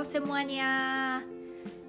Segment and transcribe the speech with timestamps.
[0.00, 1.22] ーセモアニア。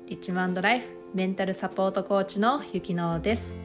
[0.07, 3.59] リッチマンドライフメンタルサポートコーチのゆきのです。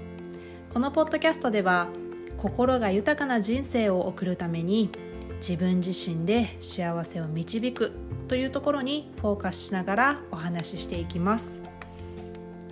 [0.73, 1.89] このポッドキャストでは
[2.37, 4.91] 心が豊かな人生を送るために
[5.37, 7.93] 自分自身で幸せを導く
[8.27, 11.63] というところにフォーカスしながらお話ししていきます。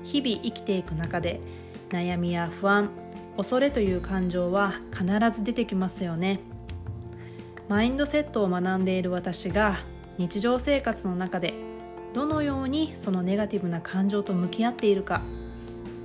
[0.02, 1.40] 日々生きていく中で
[1.90, 2.90] 悩みや不安
[3.36, 6.40] 恐れという感情は必ず出てきますよね。
[7.68, 9.78] マインドセットを学んでいる私が
[10.20, 11.54] 日常生活の中で
[12.12, 15.22] どのようにそのネガティブな感情と向き合っているか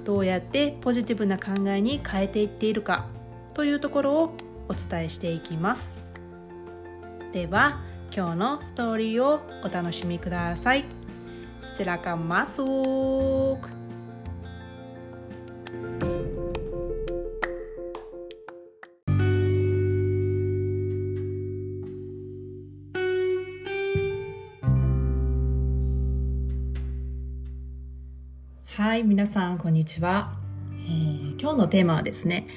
[0.06, 3.08] どうやってポジティブな考えに変えていっているか
[3.54, 4.34] というところを
[4.70, 6.02] お伝えしていきます。
[7.34, 7.82] では
[8.16, 10.86] 今日のストーリーをお楽しみください。
[11.78, 12.26] Silakan
[28.96, 29.02] masuk.
[29.02, 30.32] Hai 皆さんこんにちは、
[30.72, 32.48] えー、今日のテーマはですね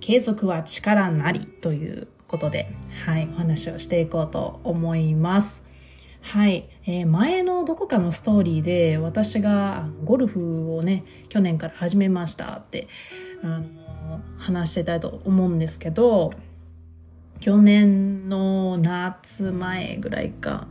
[0.00, 5.62] 継続は力なりということではいお話をしていこうと思います
[6.22, 12.88] はい、えー、前のどこかのストーリーで私がゴルフをね去年から始めましたって
[13.42, 13.64] あの
[14.38, 16.32] 話してたいと思うんですけど
[17.40, 20.66] 去年の夏前ぐらいか、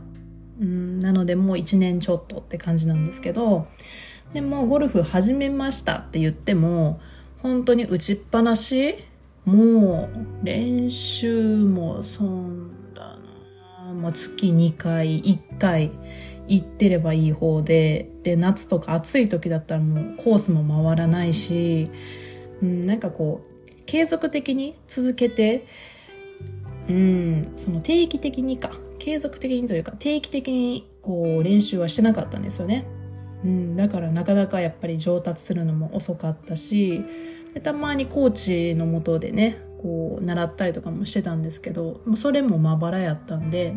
[0.60, 3.68] うん、なのでもう1年ちょっとって感じなんですけど
[4.34, 7.00] でもゴルフ始めましたって言っても
[7.40, 8.96] 本当に打ちっぱなし？
[9.44, 10.08] も
[10.42, 13.16] う練習もそんだ
[13.86, 15.92] な、まあ、月2回1回
[16.48, 21.90] 行ってればいい方でで夏とか暑い時だったらもうコースも回らないし、
[22.60, 25.66] うん、なんかこう継続的に続けて
[26.88, 32.84] うんその定期的にか継続的にというか定期的にこう練習はしてなかったんですよね。
[33.44, 37.04] うん、だからなかなかやっぱり上達するのも遅かったし
[37.52, 43.74] でたまにコーチのもとでねこう習ったりとかもしてたんですけどそれもまばらやったんで、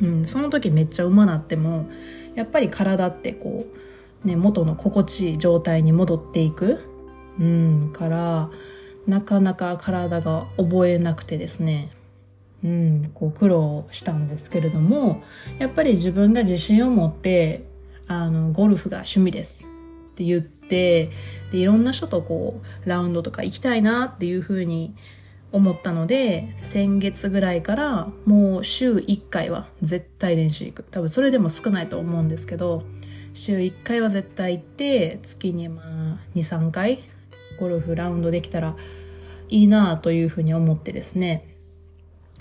[0.00, 1.88] うん、その時めっちゃ馬なっても
[2.34, 3.64] やっぱり体ってこ
[4.24, 6.80] う、ね、元の心地いい状態に戻っていく、
[7.38, 8.50] うん、から
[9.06, 11.90] なかなか体が覚えなくてですね
[12.64, 15.22] うん、こう苦労したんですけれども
[15.58, 17.66] やっぱり自分が自信を持って
[18.06, 21.10] あの、ゴルフが趣味ですって言って、
[21.50, 24.94] で、いろんな人とこう、ラウンドとか行きたいなっていうふうに
[25.52, 30.82] 思ったので、先月ぐらいからもう週1回は絶対練習行く。
[30.82, 32.82] 多分それでも少ないと思うんですけど、
[33.32, 37.04] 週1回は絶対行って、月にまあ2、3回
[37.58, 38.76] ゴルフラウンドできたら
[39.48, 41.46] いいなというふうに思ってですね、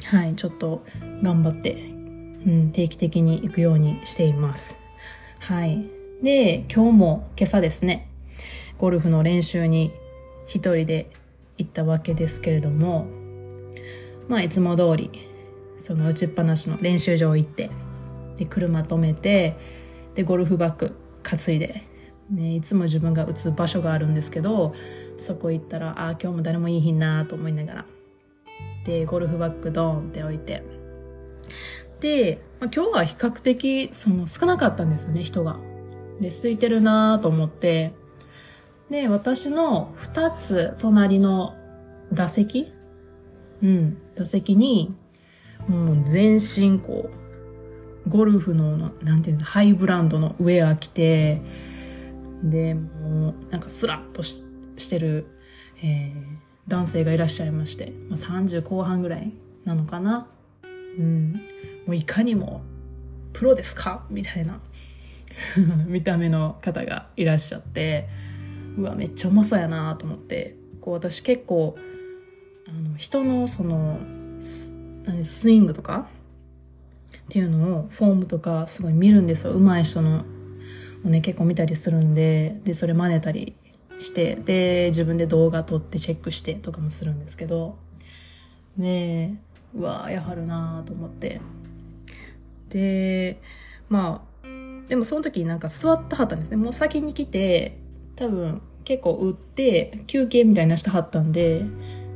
[0.06, 0.84] はい、ちょっと
[1.22, 4.83] 頑張って、うん、定期的に行くようにしています。
[5.44, 5.90] はい。
[6.22, 8.08] で、今日も今朝ですね、
[8.78, 9.92] ゴルフの練習に
[10.48, 11.12] 一人で
[11.58, 13.08] 行ったわけですけれども、
[14.30, 15.12] まあいつも通り、
[15.78, 17.70] その打ちっぱなしの練習場行って、
[18.38, 19.58] で、車止めて、
[20.16, 21.84] で、ゴルフバッグ担いで、
[22.30, 24.74] ね、いつも自分が打つ場所があるんですけど、
[25.18, 27.86] そこ行ったら、ああ、今日も誰もいい日なと思いながら。
[28.86, 30.64] で、ゴルフバッグドーンって置いて、
[32.60, 35.58] まあ、今日は比較的その少なかったんですよね、人が。
[36.20, 37.94] で、空いてるなと思って、
[38.90, 41.56] で、私の二つ隣の
[42.12, 42.72] 打席？
[43.62, 44.96] うん、打席に、
[45.68, 47.10] もう全身こ
[48.06, 51.42] う、ゴルフの、なんていうの、ハイブランドのウェア着て、
[52.44, 54.44] で、もう、なんかスラッとし
[54.76, 55.28] してる、
[55.82, 56.24] えー、
[56.68, 59.32] 男性がいらっしゃいまして、まあ、30後半ぐらい
[59.64, 60.28] なのかな。
[60.98, 61.42] うん。
[61.86, 62.62] もういかにも
[63.34, 64.06] プロですか？
[64.10, 64.60] みたいな。
[65.88, 68.08] 見た目の方がいらっしゃって
[68.78, 70.56] うわめっちゃうまそうやなと思って。
[70.82, 71.78] こう私結構
[72.68, 74.00] あの人のその
[74.40, 74.78] ス
[75.24, 76.08] スイングとか？
[77.14, 79.54] っていうのをフォームとかすごい見るんですよ。
[79.54, 80.26] 上手い人の。
[81.06, 83.56] をね結構見たりするんででそれ真似たり
[84.00, 87.78] してで自分で動画撮ってチェックしてとかもするんですけど
[88.78, 89.38] ね
[89.76, 91.42] えうわやはるなと思って。
[92.74, 93.40] で、
[93.88, 94.48] まあ、
[94.90, 96.58] でもその時になんか座ってはったんですね。
[96.58, 97.78] もう先に来て、
[98.16, 101.66] 多分結構打って、休憩みたいなしてはったんで、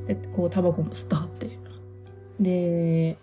[0.07, 1.57] で、こうタバコも吸ってはって。
[2.39, 3.18] で、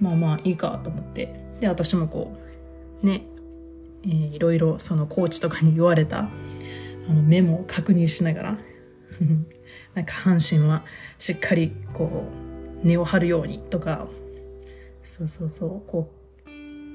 [0.00, 1.34] まあまあいいかと思って。
[1.60, 2.36] で、私もこ
[3.02, 3.26] う、ね、
[4.04, 6.28] えー、いろいろそのコーチとかに言われた、
[7.08, 8.58] あのメモを確認しながら、
[9.94, 10.84] なんか半身は
[11.18, 12.24] しっかりこ
[12.84, 14.06] う、根を張るようにとか、
[15.02, 16.15] そうそうそう、こう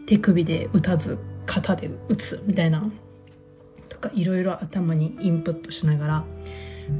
[0.05, 2.83] 手首で打たず肩で打つみたいな
[3.89, 6.25] とかいろいろ頭にインプットしながら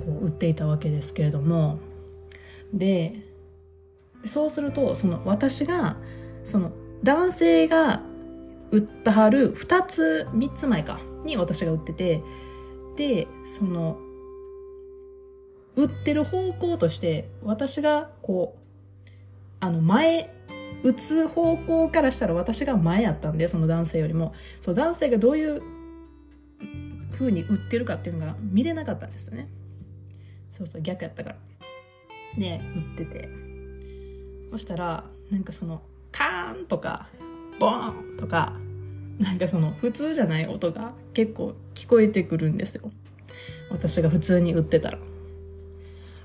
[0.05, 1.79] こう打っていたわけですけれども。
[2.73, 3.31] で
[4.23, 5.97] そうするとその私が
[6.43, 6.71] その
[7.03, 8.01] 男性が
[8.71, 12.21] 売ったはる2つ3つ前かに私が売ってて
[12.95, 13.27] で
[13.57, 13.97] その
[15.75, 19.09] 売ってる方向として私がこう
[19.59, 20.33] あの前
[20.83, 24.33] 打つ方向からしたら私が前やったんでその男性よりも。
[24.59, 25.61] そう男性がどういう
[27.13, 29.47] 風に売ってるかっていうのが見れなかったんですよね。
[30.49, 31.35] そうそう逆やったから。
[32.37, 32.61] で
[32.97, 33.29] 売ってて。
[34.51, 35.81] そしたらなんかその
[36.11, 37.07] カーンとか
[37.59, 38.53] ボーンとか
[39.17, 42.91] なんかその普通じゃない音が結構聞こえてくるんですよ。
[43.69, 44.97] 私が普通に売ってたら。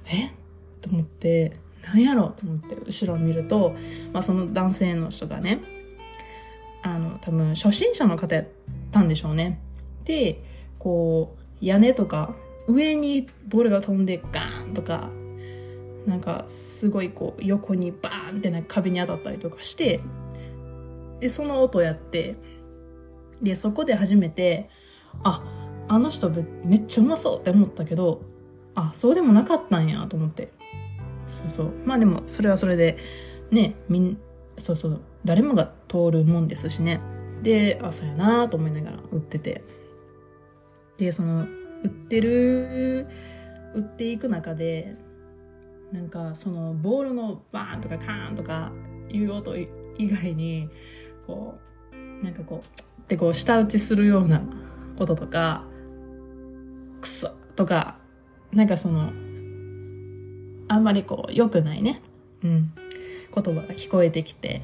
[0.07, 0.33] え？
[0.81, 1.57] と思って。
[1.85, 3.75] 何やろうと思って後ろを見ると、
[4.13, 5.61] まあ、その男性の人がね
[6.83, 8.47] あの多分初心者の方やっ
[8.91, 9.61] たんでしょうね。
[10.05, 10.43] で
[10.79, 12.35] こう屋根とか
[12.69, 15.11] 上にボールが飛んでガーンとか
[16.07, 20.01] なんかすごいこう横にバーンってなんか壁に当たったりとかして
[21.21, 22.37] でその音やって
[23.43, 24.71] でそこで初めて
[25.25, 25.43] あ
[25.89, 26.31] あの人
[26.65, 28.23] めっちゃうまそうって思ったけど
[28.75, 30.56] あそうでもなかったんやと思って。
[31.27, 31.73] そうそう。
[31.85, 32.99] まあでもそれはそれで
[33.51, 34.19] ねみん
[34.59, 35.01] そうそう。
[35.25, 37.01] 誰もが通るもんですしね。
[37.43, 39.65] であそうやなと思いながら売ってて。
[40.99, 41.47] でその
[41.83, 43.07] 売ってる
[43.75, 44.97] 売っていく中で
[45.93, 48.73] なんかそのボールのバーンとかカーンとか
[49.11, 49.69] いう音以
[49.99, 50.69] 外に
[51.27, 51.59] こ
[51.93, 54.43] うなんかこうってこう舌打ちするような
[54.99, 55.65] 音とか
[57.01, 57.99] クソとか
[58.53, 59.13] なんかその
[60.69, 62.03] あんまりこう良くないね、
[62.43, 62.73] うん、
[63.35, 64.63] 言葉が聞こえてきて。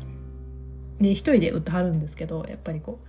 [1.01, 3.01] で一人で歌はるんですけどやっぱりこ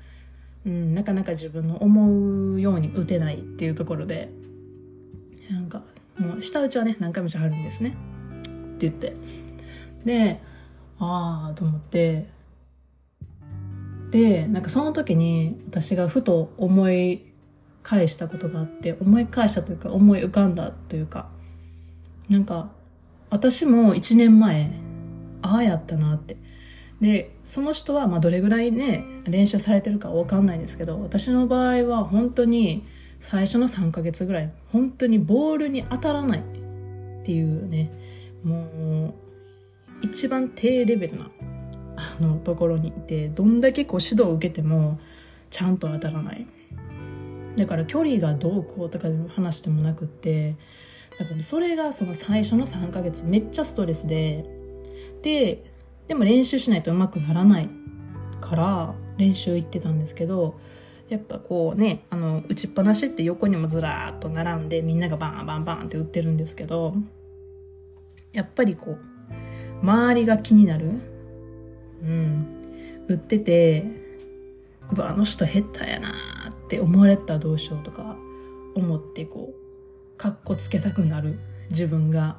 [0.66, 4.32] う、うん、なかなか自分の思うように打てないっていうところで
[5.50, 5.84] なんか
[6.18, 7.96] もう舌打ちはね何回もしはるんですね。
[8.40, 9.14] って言って。
[10.06, 10.42] で
[11.00, 12.28] ああと思って。
[14.12, 17.34] でなんかその時に私がふと思い
[17.82, 21.30] 返したことがあって思い返したというか思い浮かんだというか
[22.30, 22.70] なんか
[23.34, 24.70] 私も1年前
[25.42, 26.38] ああやったなって。
[27.02, 32.86] でその人はまどれぐらいね練習されてるかわかんないんですけど私の場合は本当に
[33.20, 36.42] 最初の3ヶ月ぐらい本当にボールに当たらないっ
[37.26, 37.92] ていうね
[38.44, 39.14] もう
[40.04, 41.32] 一番低レベルな
[41.96, 45.00] あのところにいてどんだけこう指導を受けても
[45.50, 46.46] ちゃんと当たらない。
[47.58, 50.56] だから距離がどうこうとかいう話でもなくって
[51.20, 54.46] だからそれがその最初の3ヶ月めっちゃストレスで
[55.22, 55.64] で
[56.08, 57.70] でも練習しないとうまくならない
[58.42, 60.60] から練習行ってたんですけど
[61.10, 66.96] やっぱこうねあの打ちっぱなしって横にもずらーっと並んでみんながバンバンバンって打ってるんですけど
[68.32, 69.00] やっぱりこう
[69.82, 70.86] 周りが気になる。
[72.02, 72.48] うん。
[73.08, 73.86] 売ってて
[74.92, 76.14] うわあの人下手やなっ
[76.70, 78.16] て思われたらどうしようとか
[78.76, 79.63] 思ってこう
[80.24, 81.38] かっこつけたくなる。
[81.70, 82.38] 自分が。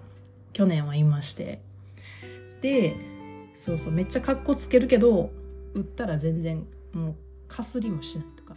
[0.55, 1.61] 去年はいまして。
[2.63, 2.97] で
[3.55, 5.31] そうそうめっちゃかっこつけるけど
[5.75, 7.15] 売ったら全然もう
[7.47, 8.57] かすりもしないとか。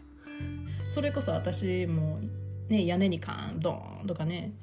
[0.87, 2.21] それこそ私も
[2.69, 4.53] ね屋根にカーンドーンとかね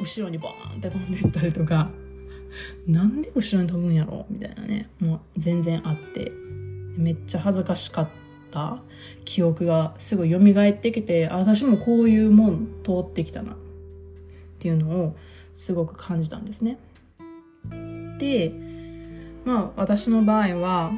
[0.00, 1.90] 後ろにボーンって飛んでったりとか。
[2.86, 6.32] なんで後ろに飛ぶんやろみたいなねもう全然あって。
[6.96, 8.08] めっちゃ恥ずかしかっ
[8.50, 8.80] た
[9.26, 13.54] 記憶がすごい蘇ってきて私もこういうもん通ってきたな。
[14.62, 15.16] ていうのを
[15.52, 16.78] すごく感じたんですね。
[18.18, 18.54] で
[19.44, 20.92] まあ私の場合は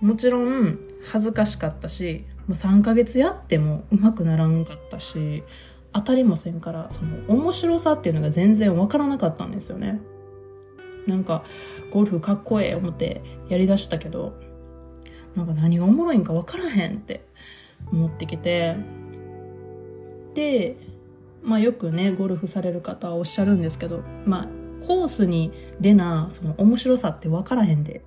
[0.00, 5.44] もちろん恥ずかしかったしもう3ヶ月やってもうまくならんかったし
[5.92, 10.00] 当たりもせんからその面白さっていうのが全然わからなかったんですよね。
[11.06, 11.44] なんか
[11.90, 14.34] ゴルフかっこええ思ってやりだしたけど
[15.34, 17.24] なんか何がおもろいんか分からへんって
[17.92, 18.76] 思ってきて
[20.34, 20.76] で
[21.42, 24.48] まあよくねゴルフされる方はおっしゃるんですけどまあ
[24.86, 28.02] コースに出なその面白さって分からへんで。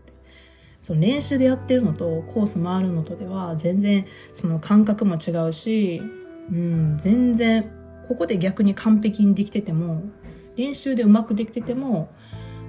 [0.81, 5.99] その練習でやってるのとコース回るのとでは全然その感覚も違うし、
[6.51, 7.71] うん、全然
[8.07, 10.03] ここで逆に完璧にできてても
[10.55, 12.11] 練習でうまくできてても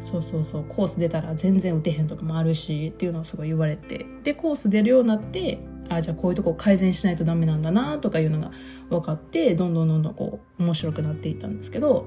[0.00, 4.06] そうそうそうコース出たら全然打てへんとかもあるしっていうのをすごい言われて。
[4.22, 8.50] でコース出るようになってあじゃあこういうとこ改善しないとダメなんだなとかいうのが
[8.88, 12.06] 分かってどんどんどんどんこう面白くなっていったんですけど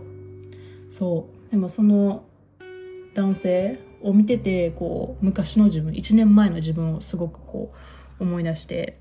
[0.89, 2.25] そうでもその
[3.13, 7.73] 男性を見ててこう昔の自分1年前の自分をすごくこ
[8.19, 8.99] う思い出して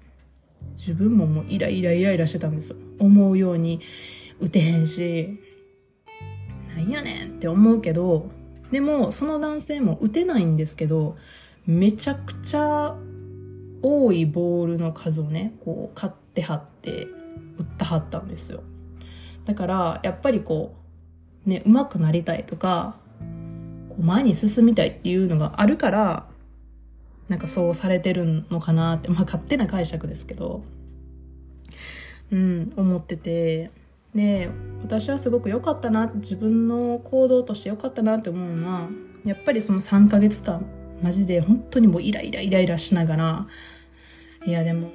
[0.77, 2.77] 自分ももうイライライライラしてたんですよ。
[2.99, 3.81] 思うように
[4.41, 5.39] 打てへんし、
[6.69, 8.31] なんやねんって思うけど、
[8.71, 11.17] でもその男性も打てないんですけど、
[11.67, 12.97] めちゃくちゃ
[13.83, 17.07] 多いボールの数をね、こう買ってはって
[17.59, 18.63] 打ったはったんですよ。
[19.45, 20.75] だからやっぱりこ
[21.47, 22.97] う、ね、上手くなりたいとか、
[23.89, 26.27] こう前に進みたいっていうのがあるから、
[27.29, 30.63] なんかそうされてるのかなって、まあ勝手な解釈ですけど、
[32.31, 33.71] うん、思ってて、
[34.15, 34.51] で、
[34.83, 38.89] 私はすごく良かったな、自分の行動として良かったなって思うのは、
[39.25, 40.67] やっぱりその3ヶ月間、
[41.03, 43.47] マジで本当にもうイライライライラしながら、
[44.47, 44.91] いやでも、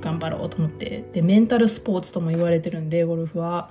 [0.00, 1.04] 頑張ろうと思って。
[1.12, 3.70] で、メンタルスポーツとも言われてるんで、ゴルフは。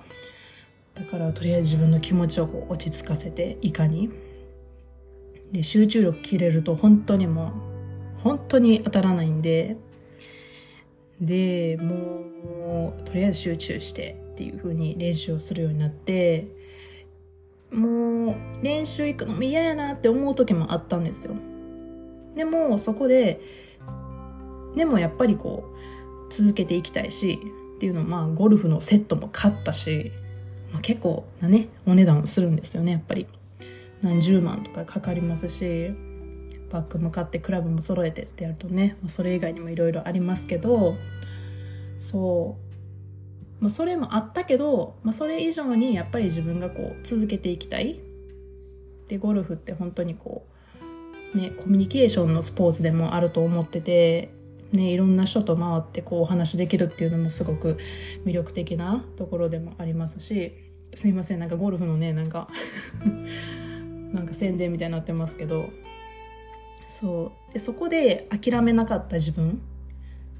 [0.95, 4.09] だからとりあえず自分の気持ちをこう落ち着かせて、いかに。
[5.51, 7.53] で、集中力切れると本当にも
[8.17, 9.77] う、本当に当たらないんで、
[11.19, 16.47] で、もう、とりあえず集中してっていう風に練習をするようになって、
[17.71, 21.35] もう、練習行くのも嫌やなって思う時もあったんですよ。
[22.35, 23.39] でも、そこで、
[24.75, 25.63] でもやっぱりこ
[26.29, 27.39] う、続けていきたいし、
[27.75, 30.11] っていうのまあ、ゴルフのセットも買ったし、
[30.71, 33.27] まあ、結構なね、お値段するんですよね、やっぱり。
[34.01, 35.91] 何十万とかかかりますし
[36.71, 40.95] バッグも買ってクラブも揃えてってやるとね、まあ、それ以外にもいろいろありますけど
[41.97, 42.70] そう、
[43.61, 48.01] まあ、それもあったけど、まあ、それ以上にやっぱり自分がこう続けていきたい。
[49.07, 50.47] でゴルフって本当にこ
[51.33, 54.33] うねコミュニケーションのスポーツでもあると思ってて
[54.71, 57.77] ね、いろんな人と回ってこうお話できるっていうのもすごく
[58.25, 60.53] 魅力的なところでもありますし
[60.95, 62.47] すいませんなんかゴルフのねなんか
[64.13, 65.69] なんか宣伝みたいになってますけど
[66.87, 67.53] そう。
[67.53, 69.61] でそこで諦めなかった自分、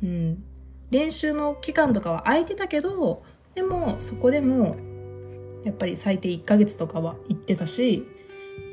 [0.02, 0.44] うん、
[0.92, 3.24] 練習の期間とかは空いてたけど
[3.56, 4.76] でもそこでも
[5.64, 8.08] やっぱり最低1ヶ月とかは行ってたし、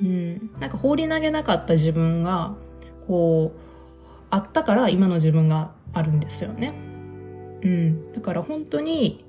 [0.02, 2.54] うん、なんか放り投げなかった自分が
[3.06, 3.60] こう
[4.30, 6.74] あったから今の自分があるんですよね。
[7.62, 9.24] うん、だから本当に、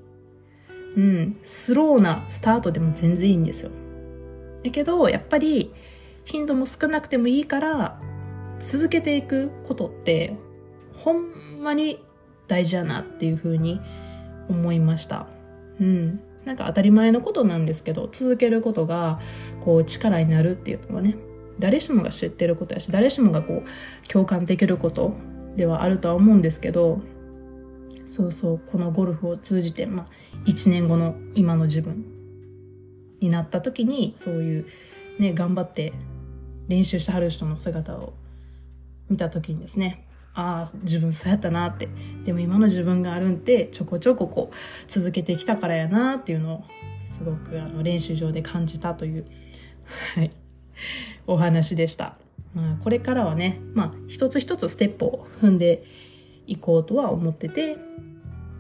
[0.96, 3.72] うん、スローなスタートでも全然いいんですよ。
[4.64, 5.74] だけど、やっぱり
[6.26, 8.00] 頻度も少なくてもいいから、
[8.60, 10.36] 続けていくことって、
[10.98, 12.04] ほんまに
[12.50, 13.80] 大事やなっていうふうに
[14.50, 15.28] 思いました。
[15.80, 16.20] うん。
[16.44, 19.22] なんか当たり前のことなんですけど、続けることが、
[19.62, 21.16] こう力になるっていうのはね、
[21.60, 25.14] 誰しもが知ってることやし、誰しもがこう、共感できること
[25.56, 27.02] ではあるとは思うんですけど、
[28.04, 30.08] そうそう、このゴルフを通じて、まあ、
[30.46, 32.20] 1年後の今の自分
[33.22, 34.66] になった時にそういう
[35.20, 35.94] ね頑張って
[36.68, 38.14] 練習してはる人の姿を
[39.10, 41.90] 見た時にですねああ自分そうやったなって
[42.24, 44.56] でも今の自分があるんってちょこちょここう
[44.88, 46.64] 続けてきたからやなっていうのを
[47.02, 49.26] すごくあの練習場で感じたという、
[50.16, 50.32] はい、
[51.28, 52.16] お話でした。
[52.54, 55.84] まあ、これからはね、まあ、一つ一つステップを踏んで
[56.48, 57.78] いこうとは思ってて、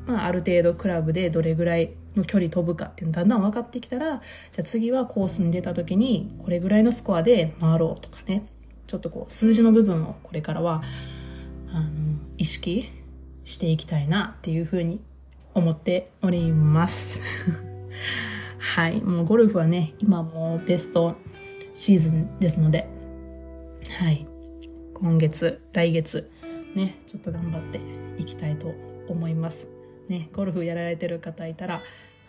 [0.05, 4.19] まあ、ある程度クラブでどれぐらいの距離飛ぶかっていうのだんだん分かってきたら、じゃ
[4.59, 8.45] あ次はコースに出た時にこれぐらいのスコアで回ろうとかね、
[8.85, 10.83] ちょっとこう数字の部分をこれからは、
[11.71, 11.89] あの、
[12.38, 12.89] 意識
[13.43, 15.01] していきたいなっていうふうに
[15.53, 17.21] 思っております。
[18.57, 19.01] はい。
[19.01, 21.15] もうゴルフはね、今もうベスト
[21.73, 22.88] シーズンですので、
[23.97, 24.25] はい。
[24.93, 26.29] 今月、来月、
[26.75, 27.79] ね、ちょっと頑張って
[28.17, 28.73] いきたいと
[29.07, 29.67] 思います。
[30.07, 31.81] ね、ゴルフやられてる方いたら、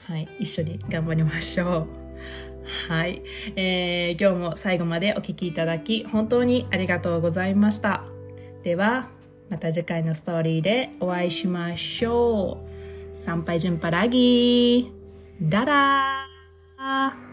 [0.05, 1.89] はい、一緒に頑張りましょう。
[2.89, 3.23] はい、
[3.57, 8.05] えー、今日も最後までお聴きいただき、本当にありがとうございました。
[8.63, 9.09] では、
[9.51, 12.59] また次回のストーリーでお会いしましょ
[13.13, 13.17] う。
[13.17, 15.49] 参拝順パラギー。
[15.51, 17.30] ダラー